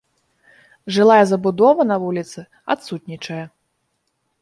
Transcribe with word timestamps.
Жылая 0.95 1.19
забудова 1.33 1.81
на 1.91 1.95
вуліцы 2.07 2.39
адсутнічае. 2.77 3.43